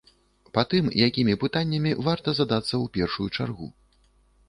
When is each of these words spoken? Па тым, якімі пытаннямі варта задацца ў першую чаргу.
Па 0.57 0.63
тым, 0.71 0.85
якімі 1.09 1.35
пытаннямі 1.45 1.91
варта 2.09 2.29
задацца 2.43 2.71
ў 2.73 2.85
першую 2.99 3.33
чаргу. 3.37 3.73